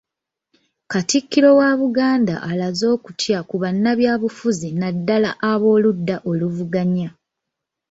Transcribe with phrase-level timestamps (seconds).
[0.91, 7.09] Katikkiro wa Buganda alaze okutya ku bannabyabufuzi naddala ab'oludda oluvuganya